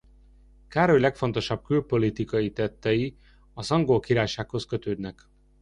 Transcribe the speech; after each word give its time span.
Károly 0.67 0.99
legfontosabb 0.99 1.63
külpolitikai 1.63 2.51
tettei 2.51 3.17
az 3.53 3.71
Angol 3.71 3.99
Királysághoz 3.99 4.65
kötődnek. 4.65 5.27